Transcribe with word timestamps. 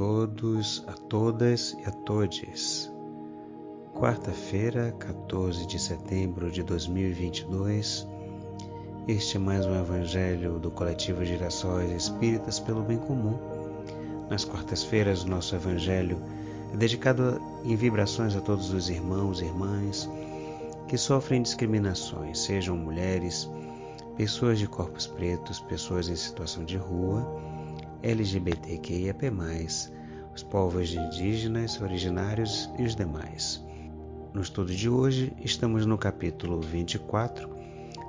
todos, 0.00 0.82
a 0.86 0.92
todas 0.92 1.76
e 1.78 1.84
a 1.84 1.90
todes. 1.90 2.90
Quarta-feira, 3.92 4.92
14 4.98 5.66
de 5.66 5.78
setembro 5.78 6.50
de 6.50 6.62
2022. 6.62 8.08
Este 9.06 9.36
é 9.36 9.38
mais 9.38 9.66
um 9.66 9.78
evangelho 9.78 10.58
do 10.58 10.70
coletivo 10.70 11.22
Girassóis 11.22 11.90
Espíritas 11.90 12.58
pelo 12.58 12.80
Bem 12.80 12.96
Comum. 12.96 13.36
Nas 14.30 14.42
quartas-feiras, 14.42 15.22
o 15.24 15.28
nosso 15.28 15.54
evangelho 15.54 16.18
é 16.72 16.76
dedicado 16.78 17.38
em 17.62 17.76
vibrações 17.76 18.34
a 18.34 18.40
todos 18.40 18.72
os 18.72 18.88
irmãos 18.88 19.42
e 19.42 19.44
irmãs 19.44 20.08
que 20.88 20.96
sofrem 20.96 21.42
discriminações, 21.42 22.38
sejam 22.38 22.74
mulheres, 22.74 23.50
pessoas 24.16 24.58
de 24.58 24.66
corpos 24.66 25.06
pretos, 25.06 25.60
pessoas 25.60 26.08
em 26.08 26.16
situação 26.16 26.64
de 26.64 26.78
rua 26.78 27.49
LGBTQIAP+, 28.02 29.30
os 30.34 30.42
povos 30.42 30.94
indígenas, 30.94 31.80
originários 31.80 32.70
e 32.78 32.84
os 32.84 32.96
demais. 32.96 33.62
No 34.32 34.40
estudo 34.40 34.74
de 34.74 34.88
hoje, 34.88 35.32
estamos 35.44 35.84
no 35.84 35.98
capítulo 35.98 36.60
24, 36.60 37.50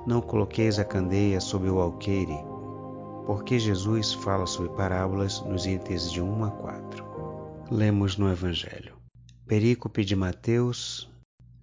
Não 0.06 0.20
coloqueis 0.20 0.78
a 0.78 0.84
candeia 0.84 1.40
sob 1.40 1.68
o 1.68 1.78
alqueire, 1.78 2.38
porque 3.26 3.58
Jesus 3.58 4.14
fala 4.14 4.46
sobre 4.46 4.74
parábolas 4.74 5.40
nos 5.42 5.66
itens 5.66 6.10
de 6.10 6.22
1 6.22 6.44
a 6.44 6.50
4. 6.50 7.04
Lemos 7.70 8.16
no 8.16 8.30
Evangelho. 8.30 8.96
Perícope 9.46 10.04
de 10.04 10.16
Mateus, 10.16 11.10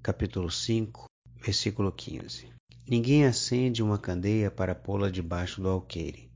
capítulo 0.04 0.52
5, 0.52 1.06
versículo 1.42 1.92
15. 1.92 2.48
Ninguém 2.88 3.26
acende 3.26 3.82
uma 3.82 3.98
candeia 3.98 4.52
para 4.52 4.76
pô-la 4.76 5.10
debaixo 5.10 5.62
do 5.62 5.70
alqueire 5.70 6.29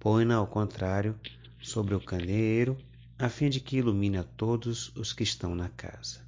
põe-na 0.00 0.36
ao 0.36 0.46
contrário 0.46 1.14
sobre 1.60 1.94
o 1.94 2.00
candeeiro, 2.00 2.74
a 3.18 3.28
fim 3.28 3.50
de 3.50 3.60
que 3.60 3.76
ilumine 3.76 4.16
a 4.16 4.24
todos 4.24 4.90
os 4.96 5.12
que 5.12 5.22
estão 5.22 5.54
na 5.54 5.68
casa. 5.68 6.20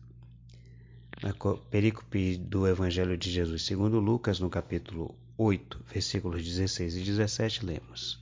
Na 1.23 1.33
perícope 1.71 2.37
do 2.37 2.69
Evangelho 2.69 3.17
de 3.17 3.31
Jesus 3.31 3.63
segundo 3.63 3.99
Lucas, 3.99 4.39
no 4.39 4.51
capítulo 4.51 5.15
8, 5.39 5.81
versículos 5.91 6.45
16 6.45 6.97
e 6.97 7.01
17, 7.01 7.65
lemos: 7.65 8.21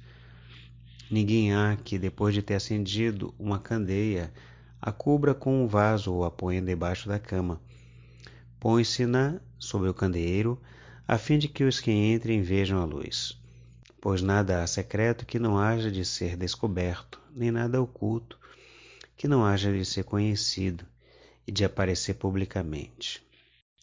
Ninguém 1.10 1.52
há 1.52 1.76
que, 1.76 1.98
depois 1.98 2.32
de 2.32 2.42
ter 2.42 2.54
acendido 2.54 3.34
uma 3.36 3.58
candeia, 3.58 4.32
a 4.80 4.92
cubra 4.92 5.34
com 5.34 5.64
um 5.64 5.66
vaso 5.66 6.12
ou 6.12 6.24
a 6.24 6.30
ponha 6.30 6.62
debaixo 6.62 7.08
da 7.08 7.18
cama. 7.18 7.60
Põe-se-na 8.60 9.40
sobre 9.58 9.88
o 9.88 9.94
candeeiro, 9.94 10.60
a 11.08 11.18
fim 11.18 11.38
de 11.38 11.48
que 11.48 11.64
os 11.64 11.80
que 11.80 11.90
entrem 11.90 12.40
vejam 12.40 12.80
a 12.80 12.84
luz 12.84 13.39
pois 14.00 14.22
nada 14.22 14.62
há 14.62 14.66
secreto 14.66 15.26
que 15.26 15.38
não 15.38 15.58
haja 15.58 15.90
de 15.90 16.04
ser 16.04 16.36
descoberto, 16.36 17.20
nem 17.34 17.50
nada 17.50 17.80
oculto 17.80 18.38
que 19.16 19.28
não 19.28 19.44
haja 19.44 19.70
de 19.70 19.84
ser 19.84 20.04
conhecido 20.04 20.86
e 21.46 21.52
de 21.52 21.64
aparecer 21.64 22.14
publicamente. 22.14 23.22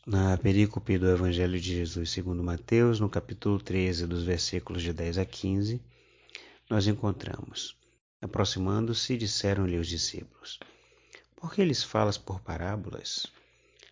Na 0.05 0.37
perícope 0.37 0.97
do 0.97 1.09
Evangelho 1.09 1.59
de 1.59 1.75
Jesus 1.75 2.09
segundo 2.09 2.43
Mateus, 2.43 2.99
no 2.99 3.09
capítulo 3.09 3.59
13, 3.59 4.07
dos 4.07 4.23
versículos 4.23 4.81
de 4.81 4.91
10 4.93 5.19
a 5.19 5.25
15, 5.25 5.81
nós 6.69 6.87
encontramos: 6.87 7.77
Aproximando-se, 8.21 9.17
disseram-lhe 9.17 9.77
os 9.77 9.87
discípulos: 9.87 10.59
Por 11.35 11.53
que 11.53 11.63
lhes 11.63 11.83
falas 11.83 12.17
por 12.17 12.39
parábolas? 12.39 13.27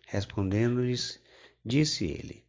Respondendo-lhes, 0.06 1.20
disse 1.64 2.06
ele: 2.06 2.45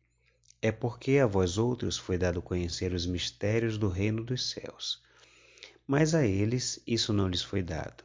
é 0.62 0.72
porque 0.72 1.20
a 1.20 1.28
vós 1.28 1.58
outros 1.58 1.98
foi 1.98 2.18
dado 2.18 2.42
conhecer 2.42 2.94
os 2.94 3.06
mistérios 3.06 3.78
do 3.78 3.90
reino 3.90 4.24
dos 4.24 4.50
céus. 4.50 5.02
Mas 5.86 6.16
a 6.16 6.26
eles 6.26 6.82
isso 6.86 7.14
não 7.14 7.28
lhes 7.28 7.42
foi 7.42 7.62
dado, 7.62 8.04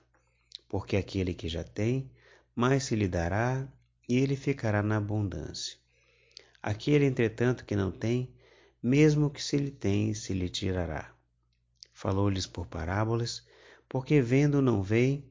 porque 0.69 0.97
aquele 0.97 1.35
que 1.35 1.49
já 1.49 1.65
tem, 1.65 2.11
mais 2.55 2.85
se 2.85 2.95
lhe 2.95 3.09
dará 3.09 3.67
e 4.09 4.19
ele 4.19 4.37
ficará 4.37 4.83
na 4.83 4.99
abundância. 4.99 5.77
Aquele, 6.63 7.07
entretanto, 7.07 7.65
que 7.65 7.75
não 7.75 7.91
tem, 7.91 8.33
mesmo 8.83 9.31
que 9.31 9.43
se 9.43 9.57
lhe 9.57 9.71
tem, 9.71 10.15
se 10.15 10.33
lhe 10.33 10.49
tirará. 10.49 11.13
Falou-lhes 11.93 12.47
por 12.47 12.67
parábolas, 12.67 13.45
porque 13.89 14.21
vendo 14.21 14.63
não 14.63 14.83
veem, 14.83 15.25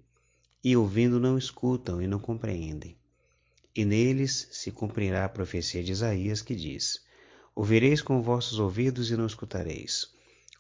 e 0.64 0.76
ouvindo 0.76 1.20
não 1.20 1.38
escutam 1.38 2.02
e 2.02 2.08
não 2.08 2.20
compreendem. 2.20 2.98
E 3.74 3.86
neles 3.86 4.50
se 4.52 4.72
cumprirá 4.72 5.26
a 5.26 5.30
profecia 5.30 5.84
de 5.84 5.92
Isaías 5.92 6.42
que 6.42 6.56
diz: 6.56 7.04
Ouvireis 7.54 8.02
com 8.02 8.22
vossos 8.22 8.60
ouvidos 8.60 9.12
e 9.12 9.18
não 9.18 9.26
escutareis. 9.26 10.16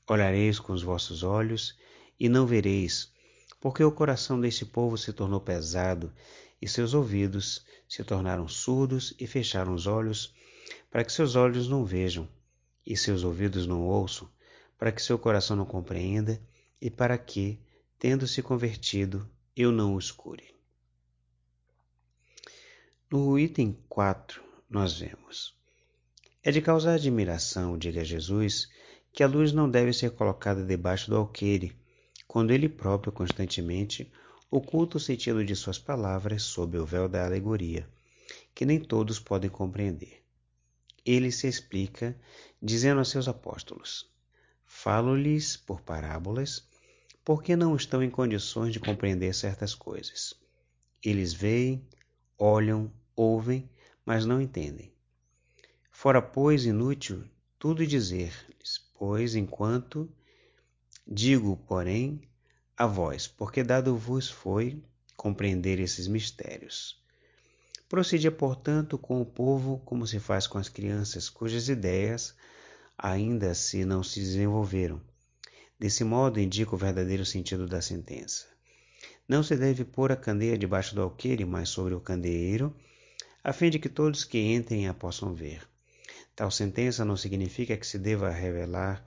Olhareis 0.07 0.59
com 0.59 0.73
os 0.73 0.83
vossos 0.83 1.23
olhos 1.23 1.77
e 2.19 2.27
não 2.27 2.45
vereis, 2.45 3.13
porque 3.61 3.81
o 3.81 3.91
coração 3.91 4.39
deste 4.39 4.65
povo 4.65 4.97
se 4.97 5.13
tornou 5.13 5.39
pesado 5.39 6.13
e 6.61 6.67
seus 6.67 6.93
ouvidos 6.93 7.65
se 7.87 8.03
tornaram 8.03 8.47
surdos 8.47 9.13
e 9.17 9.25
fecharam 9.25 9.73
os 9.73 9.87
olhos, 9.87 10.33
para 10.89 11.05
que 11.05 11.13
seus 11.13 11.35
olhos 11.35 11.69
não 11.69 11.85
vejam 11.85 12.27
e 12.85 12.97
seus 12.97 13.23
ouvidos 13.23 13.65
não 13.65 13.81
ouçam, 13.83 14.29
para 14.77 14.91
que 14.91 15.01
seu 15.01 15.17
coração 15.17 15.55
não 15.55 15.65
compreenda 15.65 16.41
e 16.81 16.89
para 16.89 17.17
que, 17.17 17.57
tendo-se 17.97 18.41
convertido, 18.41 19.29
eu 19.55 19.71
não 19.71 19.95
o 19.95 19.99
escure. 19.99 20.53
No 23.09 23.39
item 23.39 23.77
4, 23.87 24.43
nós 24.69 24.99
vemos 24.99 25.60
é 26.43 26.51
de 26.51 26.61
causar 26.61 26.95
admiração, 26.95 27.77
diga 27.77 28.03
Jesus, 28.03 28.67
que 29.13 29.23
a 29.23 29.27
luz 29.27 29.53
não 29.53 29.69
deve 29.69 29.93
ser 29.93 30.11
colocada 30.11 30.63
debaixo 30.65 31.09
do 31.09 31.17
alqueire, 31.17 31.77
quando 32.27 32.51
ele 32.51 32.67
próprio 32.67 33.11
constantemente 33.11 34.11
oculta 34.49 34.97
o 34.97 34.99
sentido 34.99 35.45
de 35.45 35.55
suas 35.55 35.77
palavras 35.77 36.43
sob 36.43 36.77
o 36.77 36.85
véu 36.85 37.07
da 37.07 37.25
alegoria, 37.25 37.87
que 38.55 38.65
nem 38.65 38.79
todos 38.79 39.19
podem 39.19 39.49
compreender. 39.49 40.23
Ele 41.05 41.31
se 41.31 41.47
explica, 41.47 42.17
dizendo 42.61 43.01
a 43.01 43.05
seus 43.05 43.27
apóstolos: 43.27 44.09
Falo-lhes 44.65 45.57
por 45.57 45.81
parábolas, 45.81 46.67
porque 47.23 47.55
não 47.55 47.75
estão 47.75 48.01
em 48.01 48.09
condições 48.09 48.73
de 48.73 48.79
compreender 48.79 49.33
certas 49.35 49.75
coisas. 49.75 50.33
Eles 51.03 51.33
veem, 51.33 51.87
olham, 52.37 52.91
ouvem, 53.15 53.69
mas 54.05 54.25
não 54.25 54.41
entendem. 54.41 54.91
Fora, 56.01 56.19
pois, 56.19 56.65
inútil 56.65 57.23
tudo 57.59 57.85
dizer-lhes, 57.85 58.79
pois 58.97 59.35
enquanto 59.35 60.11
digo, 61.05 61.55
porém, 61.67 62.19
a 62.75 62.87
vós, 62.87 63.27
porque 63.27 63.63
dado 63.63 63.95
vos 63.95 64.27
foi 64.27 64.81
compreender 65.15 65.79
esses 65.79 66.07
mistérios. 66.07 66.99
Procedia, 67.87 68.31
portanto, 68.31 68.97
com 68.97 69.21
o 69.21 69.25
povo 69.27 69.77
como 69.85 70.07
se 70.07 70.19
faz 70.19 70.47
com 70.47 70.57
as 70.57 70.67
crianças, 70.67 71.29
cujas 71.29 71.69
ideias 71.69 72.33
ainda 72.97 73.53
se 73.53 73.85
não 73.85 74.01
se 74.01 74.19
desenvolveram. 74.19 74.99
Desse 75.79 76.03
modo, 76.03 76.39
indica 76.39 76.73
o 76.73 76.79
verdadeiro 76.79 77.27
sentido 77.27 77.67
da 77.67 77.79
sentença. 77.79 78.47
Não 79.27 79.43
se 79.43 79.55
deve 79.55 79.85
pôr 79.85 80.11
a 80.11 80.17
candeia 80.17 80.57
debaixo 80.57 80.95
do 80.95 81.03
alqueire, 81.03 81.45
mas 81.45 81.69
sobre 81.69 81.93
o 81.93 82.01
candeeiro, 82.01 82.75
a 83.43 83.53
fim 83.53 83.69
de 83.69 83.77
que 83.77 83.87
todos 83.87 84.23
que 84.23 84.39
entrem 84.39 84.87
a 84.87 84.95
possam 84.95 85.35
ver. 85.35 85.69
Tal 86.35 86.49
sentença 86.49 87.03
não 87.03 87.17
significa 87.17 87.75
que 87.77 87.85
se 87.85 87.99
deva 87.99 88.29
revelar 88.29 89.05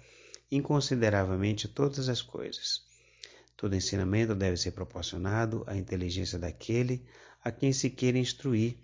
inconsideravelmente 0.50 1.66
todas 1.66 2.08
as 2.08 2.22
coisas. 2.22 2.82
Todo 3.56 3.74
ensinamento 3.74 4.34
deve 4.34 4.56
ser 4.56 4.72
proporcionado 4.72 5.64
à 5.66 5.76
inteligência 5.76 6.38
daquele 6.38 7.04
a 7.42 7.50
quem 7.50 7.72
se 7.72 7.90
queira 7.90 8.18
instruir, 8.18 8.76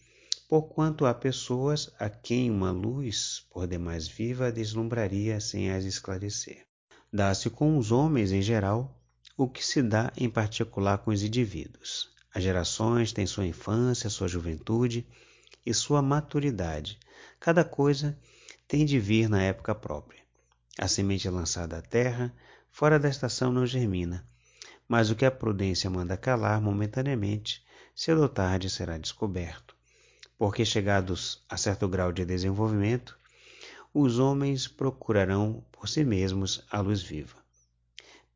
porquanto 0.49 1.07
há 1.07 1.15
pessoas 1.15 1.91
a 1.99 2.09
quem 2.09 2.51
uma 2.51 2.71
luz, 2.71 3.47
por 3.51 3.67
demais 3.67 4.09
viva, 4.09 4.53
deslumbraria 4.53 5.41
sem 5.41 5.71
as 5.71 5.85
esclarecer. 5.85 6.67
Dá-se 7.13 7.51
com 7.51 7.77
os 7.79 7.91
homens 7.91 8.33
em 8.33 8.43
geral 8.43 9.01
o 9.37 9.49
que 9.49 9.65
se 9.65 9.83
dá 9.83 10.13
em 10.17 10.29
particular 10.29 10.99
com 10.99 11.11
os 11.11 11.23
indivíduos. 11.23 12.11
As 12.33 12.43
gerações 12.43 13.13
têm 13.13 13.27
sua 13.27 13.47
infância, 13.47 14.11
sua 14.11 14.29
juventude 14.29 15.07
e 15.65 15.75
sua 15.75 16.03
maturidade. 16.03 16.99
Cada 17.39 17.65
coisa 17.65 18.19
tem 18.67 18.85
de 18.85 18.99
vir 18.99 19.29
na 19.29 19.43
época 19.43 19.75
própria. 19.75 20.21
A 20.79 20.89
semente 20.89 21.29
é 21.29 21.31
lançada 21.31 21.79
à 21.79 21.83
terra, 21.83 22.35
fora 22.71 22.99
da 22.99 23.09
estação 23.09 23.53
não 23.53 23.67
germina, 23.67 24.25
mas 24.89 25.11
o 25.11 25.17
que 25.17 25.25
a 25.25 25.31
prudência 25.31 25.91
manda 25.91 26.17
calar 26.17 26.61
momentaneamente, 26.61 27.65
cedo 27.95 28.23
ou 28.23 28.29
tarde 28.29 28.71
será 28.71 28.97
descoberto, 28.97 29.77
porque 30.39 30.65
chegados 30.65 31.45
a 31.49 31.57
certo 31.57 31.87
grau 31.87 32.13
de 32.13 32.25
desenvolvimento, 32.25 33.19
os 33.93 34.19
homens 34.19 34.69
procurarão 34.69 35.65
por 35.73 35.89
si 35.89 36.05
mesmos 36.05 36.65
a 36.71 36.81
luz 36.81 37.03
viva. 37.03 37.37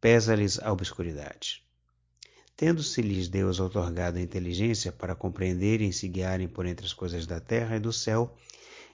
Pesa-lhes 0.00 0.60
a 0.60 0.70
obscuridade. 0.70 1.63
Tendo-se-lhes 2.56 3.28
Deus 3.28 3.58
otorgado 3.58 4.18
a 4.18 4.22
inteligência 4.22 4.92
para 4.92 5.14
compreenderem 5.14 5.88
e 5.88 5.92
se 5.92 6.08
guiarem 6.08 6.46
por 6.46 6.66
entre 6.66 6.86
as 6.86 6.92
coisas 6.92 7.26
da 7.26 7.40
terra 7.40 7.76
e 7.76 7.80
do 7.80 7.92
céu, 7.92 8.36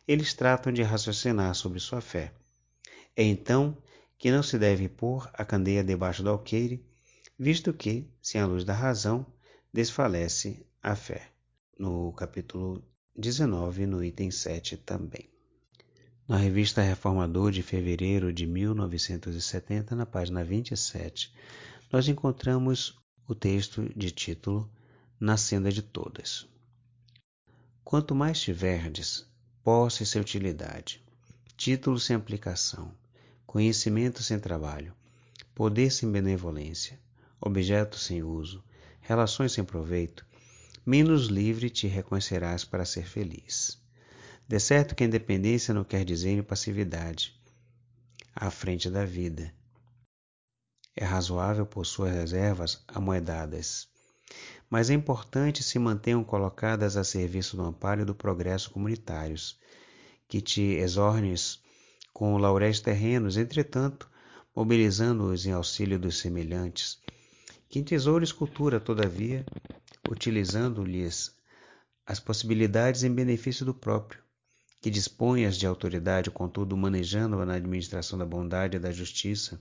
eles 0.09 0.33
tratam 0.33 0.73
de 0.73 0.83
raciocinar 0.83 1.55
sobre 1.55 1.79
sua 1.79 2.01
fé. 2.01 2.33
É 3.15 3.23
então 3.23 3.77
que 4.17 4.31
não 4.31 4.43
se 4.43 4.59
deve 4.59 4.89
pôr 4.89 5.29
a 5.35 5.45
candeia 5.45 5.85
debaixo 5.85 6.23
do 6.23 6.31
alqueire, 6.31 6.85
visto 7.39 7.73
que, 7.73 8.09
sem 8.21 8.41
a 8.41 8.47
luz 8.47 8.65
da 8.65 8.73
razão, 8.73 9.27
desfalece 9.73 10.65
a 10.83 10.97
fé. 10.97 11.29
No 11.79 12.13
capítulo 12.13 12.83
19, 13.17 13.87
no 13.87 14.03
item 14.03 14.31
7 14.31 14.79
também. 14.79 15.29
Na 16.27 16.37
revista 16.37 16.81
Reformador 16.81 17.51
de 17.51 17.63
fevereiro 17.63 18.33
de 18.33 18.47
1970, 18.47 19.97
na 19.97 20.07
página 20.07 20.45
27, 20.45 21.35
nós 21.91 22.07
encontramos 22.07 23.00
o 23.31 23.35
texto 23.37 23.89
de 23.97 24.11
título 24.11 24.69
Na 25.21 25.37
Senda 25.37 25.71
de 25.71 25.83
Todas. 25.83 26.49
Quanto 27.85 28.13
mais 28.13 28.41
tiverdes, 28.41 29.25
posse 29.63 30.05
sem 30.05 30.21
utilidade, 30.21 31.01
título 31.57 31.97
sem 31.97 32.17
aplicação, 32.17 32.93
conhecimento 33.47 34.21
sem 34.21 34.37
trabalho, 34.41 34.93
poder 35.55 35.93
sem 35.93 36.11
benevolência, 36.11 36.99
objeto 37.41 37.97
sem 37.97 38.21
uso, 38.21 38.65
relações 39.01 39.53
sem 39.53 39.63
proveito, 39.63 40.27
menos 40.85 41.27
livre 41.27 41.71
te 41.71 41.87
reconhecerás 41.87 42.65
para 42.65 42.85
ser 42.85 43.07
feliz. 43.07 43.81
De 44.49 44.59
certo 44.59 44.93
que 44.93 45.05
a 45.05 45.07
independência 45.07 45.73
não 45.73 45.85
quer 45.85 46.05
dizer 46.05 46.43
passividade 46.43 47.41
à 48.35 48.51
frente 48.51 48.91
da 48.91 49.05
vida. 49.05 49.55
É 50.97 51.05
razoável 51.05 51.65
por 51.65 51.87
suas 51.87 52.13
reservas 52.13 52.83
amoedadas, 52.89 53.89
mas 54.69 54.91
é 54.91 54.95
importante 54.95 55.63
se 55.63 55.79
mantenham 55.79 56.23
colocadas 56.23 56.97
a 56.97 57.05
serviço 57.05 57.57
do 57.57 57.63
amparo 57.63 58.03
e 58.03 58.05
do 58.05 58.15
progresso 58.15 58.71
comunitários, 58.71 59.59
que 60.29 60.41
te 60.41 60.63
exornes 60.63 61.61
com 62.13 62.37
lauréis 62.37 62.81
terrenos, 62.81 63.37
entretanto, 63.37 64.11
mobilizando-os 64.55 65.47
em 65.47 65.53
auxílio 65.53 65.99
dos 65.99 66.19
semelhantes, 66.19 66.99
que 67.69 67.79
entesoures 67.79 68.33
cultura, 68.33 68.79
todavia, 68.79 69.47
utilizando-lhes 70.09 71.35
as 72.05 72.19
possibilidades 72.19 73.05
em 73.05 73.15
benefício 73.15 73.65
do 73.65 73.73
próprio, 73.73 74.23
que 74.81 74.91
disponhas 74.91 75.57
de 75.57 75.67
autoridade, 75.67 76.31
contudo, 76.31 76.77
manejando-a 76.77 77.47
na 77.47 77.55
administração 77.55 78.19
da 78.19 78.27
bondade 78.27 78.77
e 78.77 78.81
da 78.81 78.91
justiça, 78.91 79.61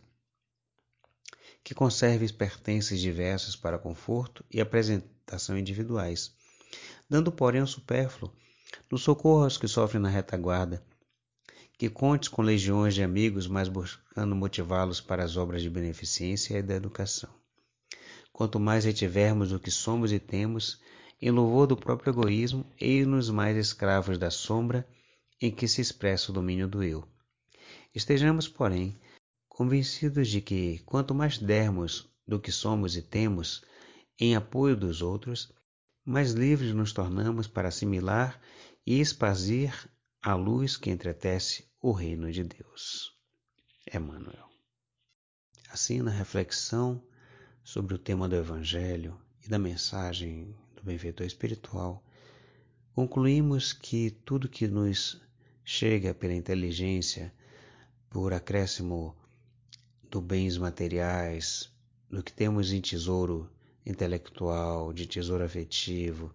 que 1.64 1.76
conserves 1.76 2.32
pertences 2.32 3.00
diversos 3.00 3.56
para 3.56 3.80
conforto 3.80 4.44
e 4.52 4.60
apresentação 4.60 5.58
individuais, 5.58 6.34
dando, 7.10 7.32
porém, 7.32 7.62
o 7.62 7.68
supérfluo 7.68 8.32
no 8.92 8.98
socorro 8.98 9.44
aos 9.44 9.58
que 9.58 9.68
sofrem 9.68 10.02
na 10.02 10.10
retaguarda, 10.10 10.84
que 11.78 11.90
contes 11.90 12.30
com 12.30 12.42
legiões 12.42 12.94
de 12.94 13.04
amigos, 13.04 13.48
mas 13.48 13.68
buscando 13.68 14.36
motivá-los 14.36 15.00
para 15.00 15.24
as 15.24 15.38
obras 15.38 15.62
de 15.62 15.70
beneficência 15.70 16.58
e 16.58 16.62
da 16.62 16.76
educação. 16.76 17.30
Quanto 18.34 18.60
mais 18.60 18.86
retivermos 18.86 19.52
o 19.52 19.60
que 19.60 19.72
somos 19.72 20.12
e 20.12 20.20
temos, 20.20 20.80
em 21.22 21.32
louvor 21.32 21.68
do 21.68 21.76
próprio 21.76 22.12
egoísmo, 22.12 22.66
eis-nos 22.80 23.30
mais 23.30 23.58
escravos 23.58 24.18
da 24.18 24.30
sombra 24.30 24.88
em 25.42 25.52
que 25.52 25.68
se 25.68 25.82
expressa 25.82 26.32
o 26.32 26.34
domínio 26.34 26.68
do 26.68 26.84
eu. 26.84 27.08
Estejamos, 27.94 28.48
porém, 28.48 29.00
convencidos 29.60 30.30
de 30.30 30.40
que 30.40 30.80
quanto 30.86 31.14
mais 31.14 31.38
dermos 31.38 32.10
do 32.26 32.40
que 32.40 32.50
somos 32.50 32.96
e 32.96 33.02
temos 33.02 33.62
em 34.18 34.34
apoio 34.34 34.74
dos 34.74 35.02
outros, 35.02 35.54
mais 36.06 36.32
livres 36.32 36.74
nos 36.74 36.94
tornamos 36.94 37.46
para 37.46 37.68
assimilar 37.68 38.40
e 38.88 39.02
espazir 39.02 39.74
a 40.22 40.34
luz 40.34 40.78
que 40.78 40.90
entretece 40.90 41.70
o 41.82 41.92
reino 41.92 42.32
de 42.32 42.46
Deus. 42.46 43.12
Emmanuel. 43.94 44.48
Assim, 45.70 46.02
na 46.02 46.12
reflexão 46.12 47.06
sobre 47.62 47.94
o 47.96 48.00
tema 48.00 48.30
do 48.30 48.38
Evangelho 48.38 49.20
e 49.46 49.50
da 49.50 49.60
mensagem 49.60 50.56
do 50.74 50.84
benfeitor 50.84 51.28
espiritual, 51.28 52.02
concluímos 52.94 53.74
que 53.74 54.10
tudo 54.10 54.48
que 54.48 54.70
nos 54.70 55.22
chega 55.66 56.14
pela 56.14 56.34
inteligência, 56.34 57.34
por 58.10 58.32
acréscimo 58.32 59.19
do 60.10 60.22
bens 60.22 60.58
materiais, 60.58 61.72
do 62.10 62.24
que 62.24 62.34
temos 62.34 62.72
em 62.72 62.82
tesouro 62.82 63.50
intelectual, 63.86 64.92
de 64.92 65.06
tesouro 65.06 65.44
afetivo, 65.44 66.34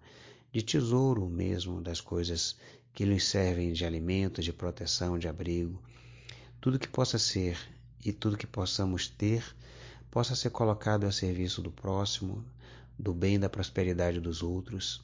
de 0.52 0.62
tesouro 0.62 1.28
mesmo 1.28 1.80
das 1.80 2.00
coisas 2.00 2.56
que 2.92 3.04
nos 3.04 3.24
servem 3.24 3.72
de 3.72 3.84
alimento, 3.84 4.40
de 4.40 4.52
proteção, 4.52 5.18
de 5.18 5.26
abrigo, 5.26 5.82
tudo 6.60 6.78
que 6.78 6.88
possa 6.88 7.18
ser 7.18 7.58
e 8.04 8.12
tudo 8.12 8.36
que 8.36 8.46
possamos 8.46 9.08
ter 9.08 9.44
possa 10.10 10.36
ser 10.36 10.50
colocado 10.50 11.04
a 11.04 11.12
serviço 11.12 11.60
do 11.60 11.72
próximo, 11.72 12.44
do 12.96 13.12
bem 13.12 13.40
da 13.40 13.48
prosperidade 13.48 14.20
dos 14.20 14.42
outros, 14.42 15.02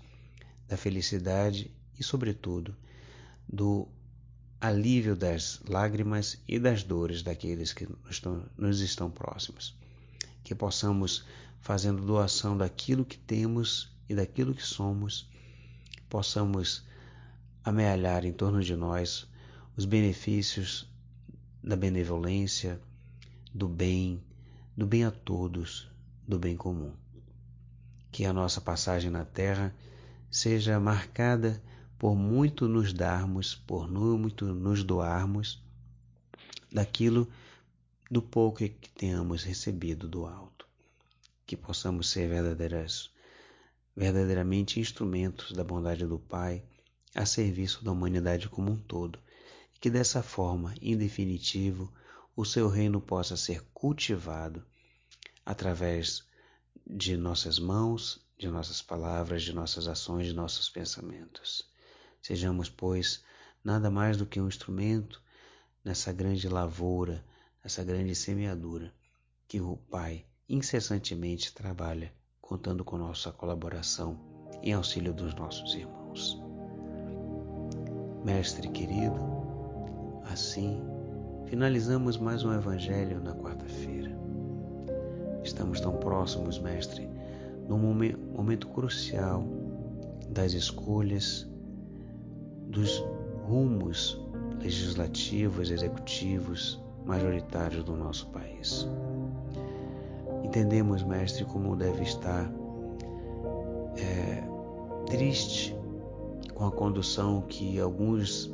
da 0.68 0.76
felicidade 0.76 1.74
e, 1.98 2.04
sobretudo, 2.04 2.76
do 3.48 3.88
alívio 4.60 5.16
das 5.16 5.60
lágrimas 5.66 6.38
e 6.46 6.58
das 6.58 6.82
dores 6.82 7.22
daqueles 7.22 7.72
que 7.72 7.88
nos 8.58 8.80
estão 8.80 9.10
próximos. 9.10 9.74
Que 10.44 10.54
possamos, 10.54 11.24
fazendo 11.60 12.04
doação 12.04 12.56
daquilo 12.56 13.04
que 13.04 13.16
temos 13.16 13.90
e 14.08 14.14
daquilo 14.14 14.54
que 14.54 14.64
somos, 14.64 15.28
possamos 16.08 16.84
amealhar 17.64 18.24
em 18.24 18.32
torno 18.32 18.62
de 18.62 18.76
nós 18.76 19.26
os 19.76 19.84
benefícios 19.84 20.86
da 21.62 21.76
benevolência, 21.76 22.80
do 23.54 23.68
bem, 23.68 24.22
do 24.76 24.86
bem 24.86 25.04
a 25.04 25.10
todos, 25.10 25.90
do 26.26 26.38
bem 26.38 26.56
comum. 26.56 26.92
Que 28.12 28.24
a 28.24 28.32
nossa 28.32 28.60
passagem 28.60 29.10
na 29.10 29.24
terra 29.24 29.74
seja 30.30 30.78
marcada 30.80 31.62
por 32.00 32.16
muito 32.16 32.66
nos 32.66 32.94
darmos, 32.94 33.54
por 33.54 33.86
muito 33.86 34.46
nos 34.54 34.82
doarmos 34.82 35.62
daquilo 36.72 37.30
do 38.10 38.22
pouco 38.22 38.56
que 38.56 38.88
tenhamos 38.94 39.44
recebido 39.44 40.08
do 40.08 40.24
alto, 40.24 40.66
que 41.46 41.58
possamos 41.58 42.08
ser 42.08 42.26
verdadeiras, 42.26 43.10
verdadeiramente 43.94 44.80
instrumentos 44.80 45.52
da 45.52 45.62
bondade 45.62 46.06
do 46.06 46.18
Pai 46.18 46.64
a 47.14 47.26
serviço 47.26 47.84
da 47.84 47.92
humanidade 47.92 48.48
como 48.48 48.72
um 48.72 48.78
todo, 48.78 49.18
e 49.76 49.78
que 49.78 49.90
dessa 49.90 50.22
forma, 50.22 50.74
em 50.80 50.96
definitivo, 50.96 51.92
o 52.34 52.46
seu 52.46 52.66
reino 52.68 52.98
possa 52.98 53.36
ser 53.36 53.62
cultivado 53.74 54.64
através 55.44 56.24
de 56.86 57.14
nossas 57.18 57.58
mãos, 57.58 58.26
de 58.38 58.48
nossas 58.48 58.80
palavras, 58.80 59.42
de 59.42 59.52
nossas 59.52 59.86
ações, 59.86 60.28
de 60.28 60.32
nossos 60.32 60.70
pensamentos. 60.70 61.68
Sejamos, 62.22 62.68
pois, 62.68 63.24
nada 63.64 63.90
mais 63.90 64.16
do 64.16 64.26
que 64.26 64.40
um 64.40 64.48
instrumento 64.48 65.22
nessa 65.84 66.12
grande 66.12 66.48
lavoura, 66.48 67.24
nessa 67.62 67.82
grande 67.82 68.14
semeadura 68.14 68.92
que 69.48 69.60
o 69.60 69.76
Pai 69.76 70.24
incessantemente 70.48 71.52
trabalha, 71.52 72.12
contando 72.40 72.84
com 72.84 72.96
nossa 72.96 73.32
colaboração 73.32 74.18
em 74.62 74.72
auxílio 74.72 75.12
dos 75.12 75.34
nossos 75.34 75.74
irmãos. 75.74 76.40
Mestre 78.24 78.68
querido, 78.68 79.18
assim 80.24 80.80
finalizamos 81.46 82.16
mais 82.16 82.44
um 82.44 82.52
Evangelho 82.52 83.20
na 83.20 83.34
quarta-feira. 83.34 84.16
Estamos 85.42 85.80
tão 85.80 85.96
próximos, 85.96 86.60
Mestre, 86.60 87.08
num 87.66 87.78
momento 87.78 88.68
crucial 88.68 89.44
das 90.28 90.52
escolhas 90.52 91.49
dos 92.70 93.04
rumos 93.48 94.20
legislativos, 94.60 95.70
executivos, 95.70 96.80
majoritários 97.04 97.82
do 97.82 97.96
nosso 97.96 98.28
país. 98.28 98.88
Entendemos, 100.44 101.02
mestre, 101.02 101.44
como 101.44 101.74
deve 101.74 102.02
estar 102.02 102.50
é, 103.96 104.42
triste 105.06 105.74
com 106.54 106.66
a 106.66 106.70
condução 106.70 107.42
que 107.42 107.80
alguns 107.80 108.50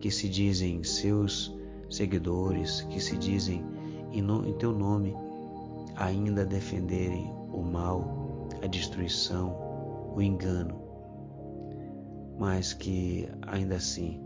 que 0.00 0.10
se 0.10 0.28
dizem 0.28 0.82
seus 0.82 1.54
seguidores, 1.88 2.82
que 2.82 3.00
se 3.00 3.16
dizem 3.16 3.64
em, 4.12 4.22
no, 4.22 4.46
em 4.48 4.54
teu 4.54 4.72
nome, 4.72 5.14
ainda 5.94 6.44
defenderem 6.44 7.30
o 7.52 7.62
mal, 7.62 8.48
a 8.62 8.66
destruição, 8.66 9.54
o 10.14 10.20
engano 10.20 10.89
mas 12.40 12.72
que 12.72 13.28
ainda 13.42 13.76
assim 13.76 14.18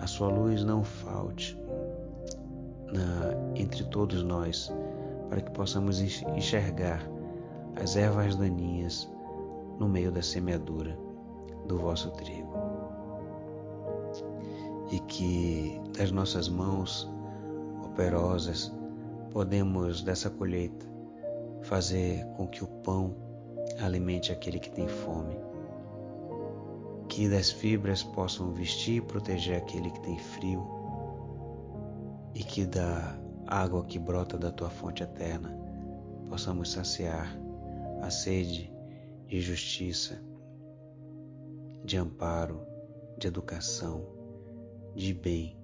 a 0.00 0.06
sua 0.08 0.26
luz 0.28 0.64
não 0.64 0.82
falte 0.82 1.56
na, 2.92 3.54
entre 3.54 3.84
todos 3.84 4.24
nós, 4.24 4.72
para 5.28 5.40
que 5.40 5.52
possamos 5.52 6.00
enxergar 6.00 7.00
as 7.80 7.94
ervas 7.94 8.34
daninhas 8.34 9.08
no 9.78 9.88
meio 9.88 10.10
da 10.10 10.20
semeadura 10.20 10.98
do 11.68 11.78
vosso 11.78 12.10
trigo. 12.10 12.52
E 14.90 14.98
que 14.98 15.80
das 15.96 16.10
nossas 16.10 16.48
mãos 16.48 17.08
operosas 17.84 18.74
podemos 19.30 20.02
dessa 20.02 20.28
colheita 20.28 20.84
fazer 21.62 22.26
com 22.36 22.48
que 22.48 22.64
o 22.64 22.66
pão 22.66 23.14
alimente 23.80 24.32
aquele 24.32 24.58
que 24.58 24.72
tem 24.72 24.88
fome, 24.88 25.38
que 27.10 27.28
das 27.28 27.50
fibras 27.50 28.04
possam 28.04 28.52
vestir 28.52 28.98
e 28.98 29.00
proteger 29.00 29.56
aquele 29.56 29.90
que 29.90 30.00
tem 30.00 30.16
frio, 30.16 30.64
e 32.32 32.44
que 32.44 32.64
da 32.64 33.18
água 33.48 33.84
que 33.84 33.98
brota 33.98 34.38
da 34.38 34.52
tua 34.52 34.70
fonte 34.70 35.02
eterna 35.02 35.58
possamos 36.28 36.70
saciar 36.70 37.36
a 38.00 38.10
sede 38.10 38.72
de 39.26 39.40
justiça, 39.40 40.22
de 41.84 41.96
amparo, 41.96 42.64
de 43.18 43.26
educação, 43.26 44.06
de 44.94 45.12
bem 45.12 45.58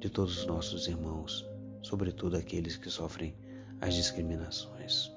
de 0.00 0.10
todos 0.10 0.40
os 0.40 0.46
nossos 0.46 0.88
irmãos, 0.88 1.48
sobretudo 1.80 2.36
aqueles 2.36 2.76
que 2.76 2.90
sofrem 2.90 3.36
as 3.80 3.94
discriminações. 3.94 5.12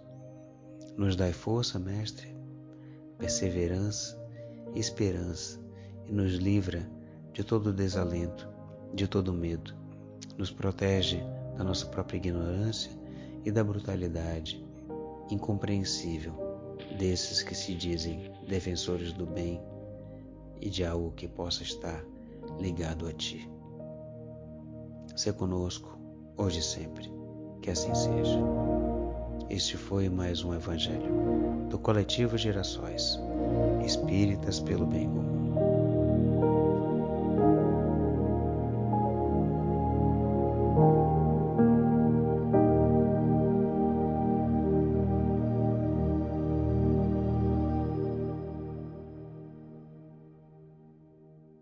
Nos 0.96 1.16
dai 1.16 1.34
força, 1.34 1.80
Mestre, 1.80 2.36
perseverança 3.18 4.25
esperança, 4.76 5.60
e 6.06 6.12
nos 6.12 6.34
livra 6.34 6.88
de 7.34 7.44
todo 7.44 7.74
desalento, 7.74 8.48
de 8.94 9.08
todo 9.08 9.34
medo. 9.34 9.74
Nos 10.38 10.52
protege 10.52 11.22
da 11.58 11.64
nossa 11.64 11.86
própria 11.88 12.18
ignorância 12.18 12.92
e 13.44 13.52
da 13.52 13.64
brutalidade 13.64 14.64
incompreensível 15.30 16.34
desses 16.98 17.42
que 17.42 17.56
se 17.56 17.74
dizem 17.74 18.32
defensores 18.48 19.12
do 19.14 19.26
bem 19.26 19.62
e 20.62 20.70
de 20.70 20.86
algo 20.86 21.12
que 21.12 21.28
possa 21.28 21.64
estar 21.64 22.04
ligado 22.60 23.08
a 23.08 23.14
ti. 23.14 23.50
Se 25.16 25.32
conosco, 25.34 25.98
hoje 26.38 26.60
e 26.60 26.64
sempre, 26.64 27.12
que 27.62 27.70
assim 27.70 27.94
seja. 27.96 28.40
Este 29.50 29.78
foi 29.78 30.10
mais 30.10 30.44
um 30.44 30.54
Evangelho 30.54 31.68
do 31.70 31.78
Coletivo 31.78 32.36
Gerações 32.38 33.20
Espíritas 33.86 34.60
pelo 34.60 34.88
Bem 34.88 35.08
Comum. 35.08 35.75